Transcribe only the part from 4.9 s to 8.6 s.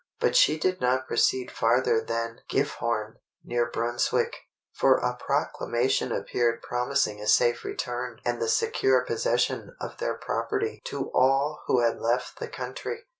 a proclamation appeared promising a safe return and the